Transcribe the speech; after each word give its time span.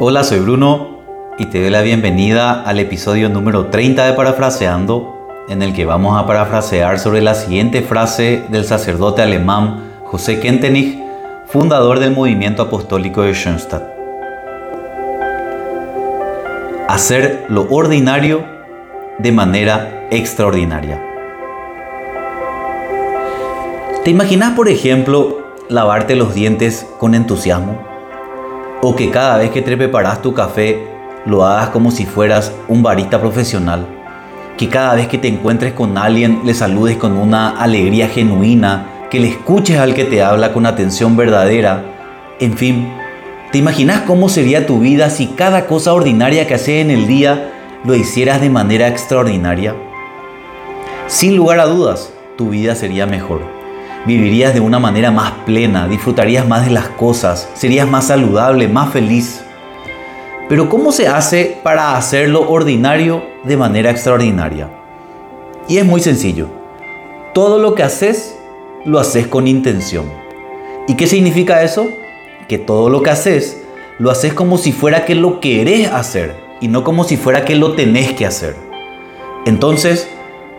Hola, 0.00 0.22
soy 0.22 0.38
Bruno 0.38 1.00
y 1.38 1.46
te 1.46 1.60
doy 1.60 1.70
la 1.70 1.80
bienvenida 1.80 2.62
al 2.62 2.78
episodio 2.78 3.28
número 3.28 3.66
30 3.66 4.06
de 4.06 4.12
Parafraseando, 4.12 5.26
en 5.48 5.60
el 5.60 5.74
que 5.74 5.86
vamos 5.86 6.16
a 6.16 6.24
parafrasear 6.24 7.00
sobre 7.00 7.20
la 7.20 7.34
siguiente 7.34 7.82
frase 7.82 8.44
del 8.48 8.64
sacerdote 8.64 9.22
alemán 9.22 9.90
José 10.04 10.38
Kentenich, 10.38 10.96
fundador 11.48 11.98
del 11.98 12.12
movimiento 12.12 12.62
apostólico 12.62 13.22
de 13.22 13.34
Schoenstatt. 13.34 13.82
Hacer 16.88 17.46
lo 17.48 17.66
ordinario 17.68 18.44
de 19.18 19.32
manera 19.32 20.06
extraordinaria. 20.12 21.02
¿Te 24.04 24.10
imaginas, 24.10 24.52
por 24.52 24.68
ejemplo, 24.68 25.38
lavarte 25.68 26.14
los 26.14 26.34
dientes 26.34 26.86
con 27.00 27.16
entusiasmo? 27.16 27.87
O 28.80 28.94
que 28.94 29.10
cada 29.10 29.38
vez 29.38 29.50
que 29.50 29.60
te 29.60 29.76
preparas 29.76 30.22
tu 30.22 30.32
café 30.32 30.86
lo 31.26 31.44
hagas 31.44 31.70
como 31.70 31.90
si 31.90 32.06
fueras 32.06 32.52
un 32.68 32.82
barista 32.82 33.20
profesional. 33.20 33.86
Que 34.56 34.68
cada 34.68 34.94
vez 34.94 35.08
que 35.08 35.18
te 35.18 35.26
encuentres 35.26 35.72
con 35.72 35.98
alguien 35.98 36.42
le 36.44 36.54
saludes 36.54 36.96
con 36.96 37.16
una 37.16 37.60
alegría 37.60 38.08
genuina, 38.08 38.86
que 39.10 39.18
le 39.18 39.28
escuches 39.28 39.78
al 39.78 39.94
que 39.94 40.04
te 40.04 40.22
habla 40.22 40.52
con 40.52 40.64
atención 40.64 41.16
verdadera. 41.16 41.82
En 42.38 42.56
fin, 42.56 42.88
¿te 43.50 43.58
imaginas 43.58 44.02
cómo 44.02 44.28
sería 44.28 44.66
tu 44.66 44.78
vida 44.78 45.10
si 45.10 45.26
cada 45.26 45.66
cosa 45.66 45.92
ordinaria 45.92 46.46
que 46.46 46.54
haces 46.54 46.80
en 46.80 46.92
el 46.92 47.08
día 47.08 47.52
lo 47.84 47.96
hicieras 47.96 48.40
de 48.40 48.50
manera 48.50 48.86
extraordinaria? 48.86 49.74
Sin 51.08 51.34
lugar 51.34 51.58
a 51.58 51.66
dudas, 51.66 52.12
tu 52.36 52.50
vida 52.50 52.76
sería 52.76 53.06
mejor 53.06 53.57
vivirías 54.08 54.54
de 54.54 54.60
una 54.60 54.78
manera 54.78 55.10
más 55.10 55.32
plena, 55.44 55.86
disfrutarías 55.86 56.48
más 56.48 56.64
de 56.64 56.70
las 56.70 56.88
cosas, 56.88 57.48
serías 57.52 57.86
más 57.86 58.06
saludable, 58.06 58.66
más 58.66 58.90
feliz. 58.90 59.44
Pero 60.48 60.70
¿cómo 60.70 60.92
se 60.92 61.06
hace 61.06 61.60
para 61.62 61.94
hacerlo 61.94 62.48
ordinario 62.48 63.22
de 63.44 63.58
manera 63.58 63.90
extraordinaria? 63.90 64.70
Y 65.68 65.76
es 65.76 65.84
muy 65.84 66.00
sencillo. 66.00 66.48
Todo 67.34 67.58
lo 67.58 67.74
que 67.74 67.82
haces, 67.82 68.34
lo 68.86 68.98
haces 68.98 69.26
con 69.26 69.46
intención. 69.46 70.06
¿Y 70.88 70.94
qué 70.94 71.06
significa 71.06 71.62
eso? 71.62 71.86
Que 72.48 72.56
todo 72.56 72.88
lo 72.88 73.02
que 73.02 73.10
haces, 73.10 73.62
lo 73.98 74.10
haces 74.10 74.32
como 74.32 74.56
si 74.56 74.72
fuera 74.72 75.04
que 75.04 75.14
lo 75.14 75.38
querés 75.38 75.92
hacer 75.92 76.34
y 76.62 76.68
no 76.68 76.82
como 76.82 77.04
si 77.04 77.18
fuera 77.18 77.44
que 77.44 77.56
lo 77.56 77.72
tenés 77.72 78.14
que 78.14 78.24
hacer. 78.24 78.56
Entonces, 79.44 80.08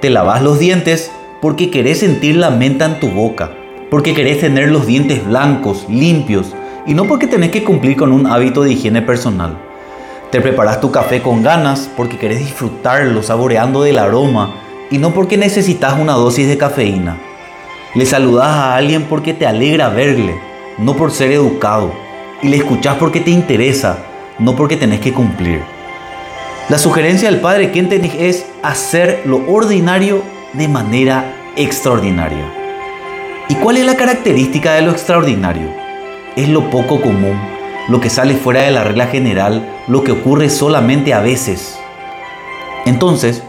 te 0.00 0.10
lavas 0.10 0.42
los 0.42 0.58
dientes 0.58 1.12
porque 1.46 1.70
querés 1.70 2.00
sentir 2.00 2.34
la 2.34 2.50
menta 2.50 2.86
en 2.86 2.98
tu 2.98 3.06
boca, 3.06 3.52
porque 3.88 4.14
querés 4.14 4.40
tener 4.40 4.68
los 4.72 4.84
dientes 4.84 5.24
blancos, 5.24 5.86
limpios, 5.88 6.52
y 6.88 6.94
no 6.94 7.04
porque 7.04 7.28
tenés 7.28 7.52
que 7.52 7.62
cumplir 7.62 7.96
con 7.96 8.10
un 8.10 8.26
hábito 8.26 8.64
de 8.64 8.72
higiene 8.72 9.00
personal. 9.00 9.56
Te 10.32 10.40
preparas 10.40 10.80
tu 10.80 10.90
café 10.90 11.22
con 11.22 11.44
ganas 11.44 11.88
porque 11.96 12.18
querés 12.18 12.40
disfrutarlo 12.40 13.22
saboreando 13.22 13.84
del 13.84 14.00
aroma 14.00 14.56
y 14.90 14.98
no 14.98 15.14
porque 15.14 15.36
necesitas 15.36 15.96
una 15.96 16.14
dosis 16.14 16.48
de 16.48 16.58
cafeína. 16.58 17.16
Le 17.94 18.06
saludas 18.06 18.48
a 18.48 18.74
alguien 18.74 19.04
porque 19.04 19.32
te 19.32 19.46
alegra 19.46 19.88
verle, 19.88 20.34
no 20.78 20.96
por 20.96 21.12
ser 21.12 21.30
educado. 21.30 21.92
Y 22.42 22.48
le 22.48 22.56
escuchás 22.56 22.96
porque 22.96 23.20
te 23.20 23.30
interesa, 23.30 23.98
no 24.40 24.56
porque 24.56 24.76
tenés 24.76 24.98
que 24.98 25.12
cumplir. 25.12 25.62
La 26.68 26.78
sugerencia 26.80 27.30
del 27.30 27.38
padre 27.38 27.70
Kentenich 27.70 28.16
es 28.18 28.46
hacer 28.64 29.22
lo 29.26 29.48
ordinario 29.48 30.24
de 30.56 30.68
manera 30.68 31.35
extraordinaria. 31.56 32.44
¿Y 33.48 33.54
cuál 33.54 33.78
es 33.78 33.86
la 33.86 33.96
característica 33.96 34.74
de 34.74 34.82
lo 34.82 34.90
extraordinario? 34.90 35.68
Es 36.36 36.50
lo 36.50 36.68
poco 36.68 37.00
común, 37.00 37.40
lo 37.88 37.98
que 37.98 38.10
sale 38.10 38.34
fuera 38.34 38.62
de 38.62 38.70
la 38.70 38.84
regla 38.84 39.06
general, 39.06 39.66
lo 39.88 40.04
que 40.04 40.12
ocurre 40.12 40.50
solamente 40.50 41.14
a 41.14 41.20
veces. 41.20 41.78
Entonces, 42.84 43.42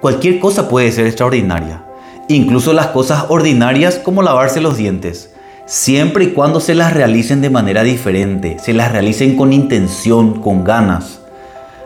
cualquier 0.00 0.38
cosa 0.38 0.68
puede 0.68 0.92
ser 0.92 1.06
extraordinaria, 1.06 1.82
incluso 2.28 2.72
las 2.72 2.88
cosas 2.88 3.24
ordinarias 3.28 3.96
como 3.96 4.22
lavarse 4.22 4.60
los 4.60 4.76
dientes, 4.76 5.34
siempre 5.66 6.26
y 6.26 6.28
cuando 6.28 6.60
se 6.60 6.76
las 6.76 6.94
realicen 6.94 7.40
de 7.40 7.50
manera 7.50 7.82
diferente, 7.82 8.58
se 8.60 8.74
las 8.74 8.92
realicen 8.92 9.36
con 9.36 9.52
intención, 9.52 10.40
con 10.40 10.62
ganas. 10.62 11.20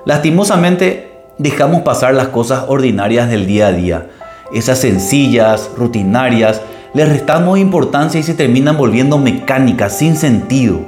Lastimosamente, 0.05 1.11
dejamos 1.39 1.83
pasar 1.83 2.15
las 2.15 2.29
cosas 2.29 2.65
ordinarias 2.69 3.31
del 3.31 3.47
día 3.47 3.69
a 3.69 3.73
día, 3.73 4.07
esas 4.55 4.79
sencillas, 4.79 5.71
rutinarias, 5.77 6.63
les 6.95 7.09
restamos 7.09 7.59
importancia 7.59 8.21
y 8.21 8.23
se 8.23 8.35
terminan 8.35 8.77
volviendo 8.77 9.19
mecánicas, 9.19 9.99
sin 9.99 10.17
sentido. 10.17 10.81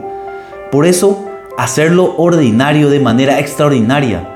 Por 0.70 0.86
eso, 0.86 1.24
hacerlo 1.58 2.14
ordinario 2.16 2.88
de 2.90 3.00
manera 3.00 3.40
extraordinaria 3.40 4.28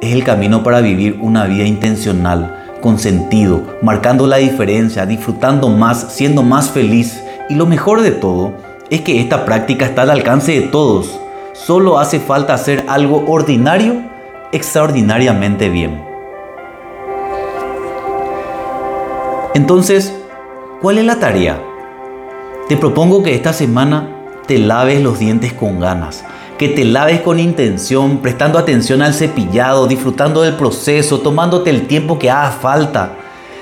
es 0.00 0.14
el 0.14 0.24
camino 0.24 0.62
para 0.62 0.80
vivir 0.80 1.18
una 1.20 1.44
vida 1.44 1.64
intencional, 1.64 2.64
con 2.80 2.98
sentido, 2.98 3.62
marcando 3.82 4.26
la 4.26 4.38
diferencia, 4.38 5.04
disfrutando 5.04 5.68
más, 5.68 6.14
siendo 6.14 6.42
más 6.42 6.70
feliz. 6.70 7.22
Y 7.50 7.56
lo 7.56 7.66
mejor 7.66 8.00
de 8.00 8.12
todo 8.12 8.54
es 8.88 9.02
que 9.02 9.20
esta 9.20 9.44
práctica 9.44 9.84
está 9.84 10.02
al 10.02 10.10
alcance 10.10 10.52
de 10.52 10.66
todos. 10.68 11.20
Solo 11.52 11.98
hace 11.98 12.20
falta 12.20 12.54
hacer 12.54 12.86
algo 12.88 13.24
ordinario 13.26 14.02
extraordinariamente 14.52 15.68
bien. 15.68 16.07
Entonces, 19.58 20.12
¿cuál 20.80 20.98
es 20.98 21.04
la 21.04 21.18
tarea? 21.18 21.60
Te 22.68 22.76
propongo 22.76 23.24
que 23.24 23.34
esta 23.34 23.52
semana 23.52 24.08
te 24.46 24.56
laves 24.56 25.02
los 25.02 25.18
dientes 25.18 25.52
con 25.52 25.80
ganas, 25.80 26.24
que 26.58 26.68
te 26.68 26.84
laves 26.84 27.22
con 27.22 27.40
intención, 27.40 28.18
prestando 28.18 28.60
atención 28.60 29.02
al 29.02 29.14
cepillado, 29.14 29.88
disfrutando 29.88 30.42
del 30.42 30.54
proceso, 30.54 31.18
tomándote 31.18 31.70
el 31.70 31.88
tiempo 31.88 32.20
que 32.20 32.30
haga 32.30 32.52
falta. 32.52 33.16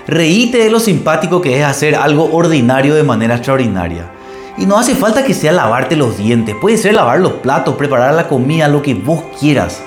Reíte 0.07 0.59
de 0.59 0.69
lo 0.69 0.81
simpático 0.81 1.41
que 1.41 1.59
es 1.59 1.65
hacer 1.65 1.95
algo 1.95 2.29
ordinario 2.31 2.95
de 2.95 3.03
manera 3.03 3.37
extraordinaria. 3.37 4.11
Y 4.59 4.67
no 4.67 4.77
hace 4.77 4.95
falta 4.95 5.25
que 5.25 5.33
sea 5.33 5.53
lavarte 5.53 5.97
los 5.97 6.19
dientes, 6.19 6.55
puede 6.61 6.77
ser 6.77 6.95
lavar 6.95 7.21
los 7.21 7.33
platos, 7.33 7.77
preparar 7.77 8.13
la 8.13 8.29
comida, 8.29 8.69
lo 8.69 8.83
que 8.83 8.93
vos 8.93 9.23
quieras. 9.41 9.81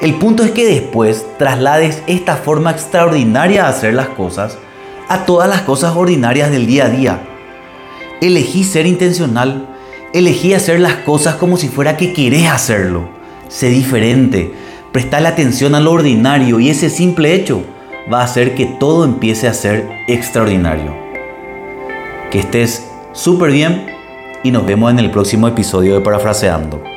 El 0.00 0.14
punto 0.14 0.44
es 0.44 0.52
que 0.52 0.64
después 0.64 1.26
traslades 1.36 2.02
esta 2.06 2.36
forma 2.36 2.70
extraordinaria 2.70 3.64
de 3.64 3.68
hacer 3.68 3.92
las 3.92 4.08
cosas 4.08 4.56
a 5.08 5.24
todas 5.24 5.48
las 5.48 5.62
cosas 5.62 5.94
ordinarias 5.96 6.50
del 6.50 6.66
día 6.66 6.86
a 6.86 6.90
día. 6.90 7.22
Elegí 8.20 8.64
ser 8.64 8.86
intencional, 8.86 9.68
elegí 10.12 10.54
hacer 10.54 10.80
las 10.80 10.96
cosas 10.96 11.36
como 11.36 11.56
si 11.56 11.68
fuera 11.68 11.96
que 11.96 12.12
querés 12.12 12.48
hacerlo. 12.48 13.08
Sé 13.48 13.68
diferente, 13.68 14.54
la 15.20 15.30
atención 15.30 15.74
a 15.74 15.80
lo 15.80 15.92
ordinario 15.92 16.60
y 16.60 16.70
ese 16.70 16.90
simple 16.90 17.34
hecho 17.34 17.64
va 18.12 18.20
a 18.20 18.24
hacer 18.24 18.54
que 18.54 18.66
todo 18.66 19.04
empiece 19.04 19.48
a 19.48 19.54
ser 19.54 19.88
extraordinario. 20.08 20.94
Que 22.30 22.40
estés 22.40 22.86
súper 23.12 23.52
bien 23.52 23.86
y 24.42 24.50
nos 24.50 24.66
vemos 24.66 24.90
en 24.90 24.98
el 24.98 25.10
próximo 25.10 25.48
episodio 25.48 25.94
de 25.94 26.00
Parafraseando. 26.00 26.91